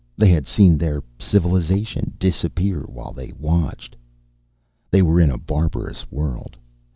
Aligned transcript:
They 0.17 0.29
had 0.31 0.47
seen 0.47 0.79
their 0.79 1.03
civilization 1.19 2.13
disappear 2.17 2.81
while 2.87 3.13
they 3.13 3.33
watched. 3.37 3.95
They 4.89 5.03
were 5.03 5.21
in 5.21 5.29
a 5.29 5.37
barbarous 5.37 6.09
world. 6.11 6.57